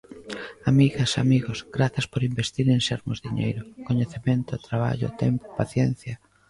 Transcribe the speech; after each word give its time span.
Amigas, 0.71 1.11
amigos, 1.23 1.59
grazas 1.75 2.05
por 2.11 2.21
investir 2.29 2.65
en 2.75 2.81
Sermos 2.87 3.19
diñeiro, 3.25 3.61
coñecemento, 3.87 4.53
traballo, 4.67 5.07
tempo, 5.23 5.45
paciencia. 5.59 6.15